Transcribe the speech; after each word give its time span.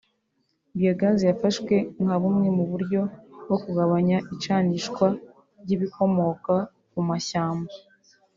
Biogaz 0.77 1.17
yafashwe 1.29 1.75
nka 2.03 2.15
bumwe 2.21 2.47
mu 2.57 2.63
buryo 2.71 3.01
bwo 3.43 3.57
kugabanya 3.63 4.17
icanishwa 4.33 5.07
ry’ibikomoka 5.63 6.55
ku 6.91 6.99
mashyamba 7.09 7.71